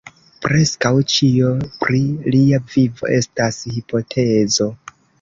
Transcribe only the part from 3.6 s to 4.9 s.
hipotezo.